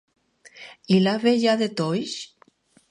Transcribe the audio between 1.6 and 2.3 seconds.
de Toix?